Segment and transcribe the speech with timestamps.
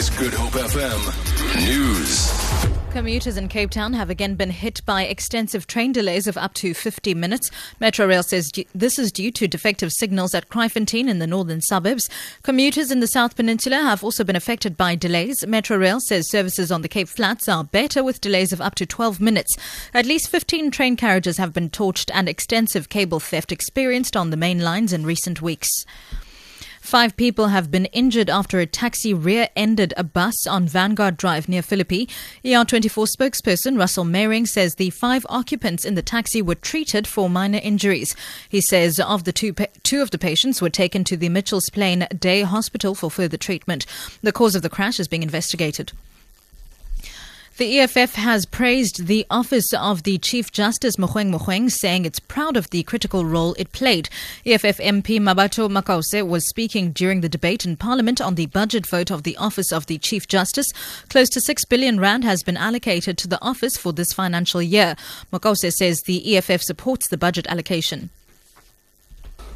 [0.00, 2.90] is Good Hope FM News.
[2.90, 6.72] Commuters in Cape Town have again been hit by extensive train delays of up to
[6.72, 7.50] 50 minutes.
[7.82, 12.08] Metrorail says this is due to defective signals at Kraaifontein in the northern suburbs.
[12.42, 15.44] Commuters in the South Peninsula have also been affected by delays.
[15.44, 19.20] Metrorail says services on the Cape Flats are better with delays of up to 12
[19.20, 19.54] minutes.
[19.92, 24.38] At least 15 train carriages have been torched and extensive cable theft experienced on the
[24.38, 25.68] main lines in recent weeks.
[26.90, 31.48] Five people have been injured after a taxi rear ended a bus on Vanguard Drive
[31.48, 32.08] near Philippi.
[32.44, 37.60] ER24 spokesperson Russell Meiring says the five occupants in the taxi were treated for minor
[37.62, 38.16] injuries.
[38.48, 39.54] He says of the two,
[39.84, 43.86] two of the patients were taken to the Mitchells Plain Day Hospital for further treatment.
[44.24, 45.92] The cause of the crash is being investigated.
[47.56, 52.56] The EFF has praised the office of the Chief Justice Mogoeng Mogoeng, saying it's proud
[52.56, 54.08] of the critical role it played.
[54.46, 59.10] EFF MP Mabato Makause was speaking during the debate in Parliament on the budget vote
[59.10, 60.72] of the office of the Chief Justice.
[61.10, 64.96] Close to 6 billion rand has been allocated to the office for this financial year.
[65.30, 68.08] Makause says the EFF supports the budget allocation.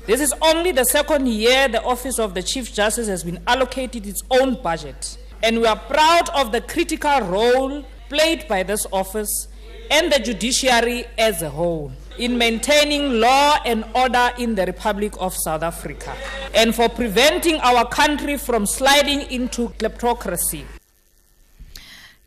[0.06, 4.06] This is only the second year the office of the Chief Justice has been allocated
[4.06, 5.16] its own budget.
[5.42, 9.48] And we are proud of the critical role played by this office
[9.90, 15.34] and the judiciary as a whole in maintaining law and order in the Republic of
[15.36, 16.14] South Africa
[16.54, 20.64] and for preventing our country from sliding into kleptocracy.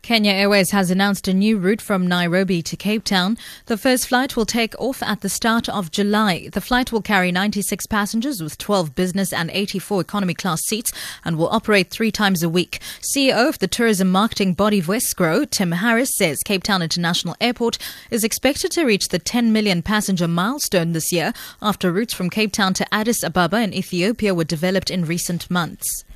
[0.08, 3.36] Kenya Airways has announced a new route from Nairobi to Cape Town.
[3.66, 6.48] The first flight will take off at the start of July.
[6.50, 10.90] The flight will carry 96 passengers with 12 business and 84 economy class seats
[11.26, 12.80] and will operate three times a week.
[13.02, 17.76] CEO of the tourism marketing body Wesgro, Tim Harris, says Cape Town International Airport
[18.10, 22.52] is expected to reach the 10 million passenger milestone this year after routes from Cape
[22.52, 26.06] Town to Addis Ababa in Ethiopia were developed in recent months.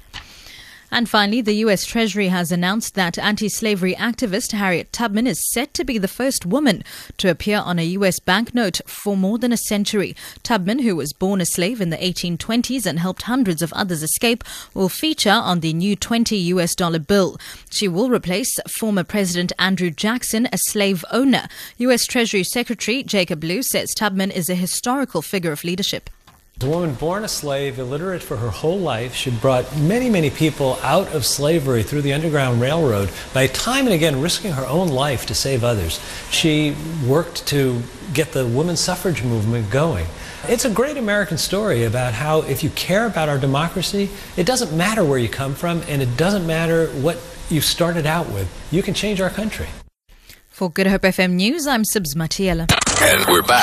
[0.95, 1.87] And finally, the U.S.
[1.87, 6.45] Treasury has announced that anti slavery activist Harriet Tubman is set to be the first
[6.45, 6.85] woman
[7.17, 8.21] to appear on a U.S.
[8.21, 10.15] banknote for more than a century.
[10.43, 14.45] Tubman, who was born a slave in the 1820s and helped hundreds of others escape,
[14.75, 16.75] will feature on the new 20 U.S.
[16.75, 17.39] dollar bill.
[17.71, 21.49] She will replace former President Andrew Jackson, a slave owner.
[21.79, 22.05] U.S.
[22.05, 26.11] Treasury Secretary Jacob Lew says Tubman is a historical figure of leadership.
[26.61, 30.79] A woman born a slave, illiterate for her whole life, she brought many, many people
[30.83, 35.27] out of slavery through the Underground Railroad by time and again risking her own life
[35.27, 35.99] to save others.
[36.31, 37.83] She worked to
[38.15, 40.07] get the women's suffrage movement going.
[40.47, 44.77] It's a great American story about how if you care about our democracy, it doesn't
[44.77, 47.19] matter where you come from and it doesn't matter what
[47.49, 48.49] you started out with.
[48.71, 49.67] You can change our country.
[50.49, 52.71] For Good Hope FM News, I'm Sibs Matiela.
[53.03, 53.61] And we're back.